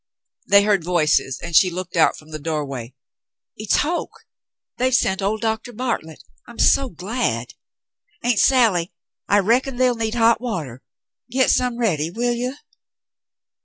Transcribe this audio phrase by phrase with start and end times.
[0.47, 2.95] They heard voices, and she looked out from the doorway.
[3.55, 4.25] "It's Hoke.
[4.77, 6.23] They've sent old Doctor Bartlett.
[6.47, 7.53] I'm so glad.
[8.23, 8.91] Aunt Sally,
[9.27, 10.81] I reckon they'll need hot water.
[11.29, 12.55] Get some ready, will you